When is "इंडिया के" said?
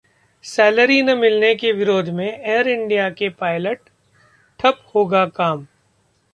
2.67-3.29